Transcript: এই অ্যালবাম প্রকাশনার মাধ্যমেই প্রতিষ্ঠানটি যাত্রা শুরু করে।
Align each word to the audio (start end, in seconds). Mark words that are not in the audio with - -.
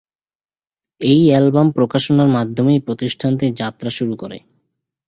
এই 1.01 1.21
অ্যালবাম 1.29 1.67
প্রকাশনার 1.71 2.29
মাধ্যমেই 2.29 2.79
প্রতিষ্ঠানটি 2.79 3.45
যাত্রা 3.55 3.89
শুরু 3.89 4.13
করে। 4.15 4.37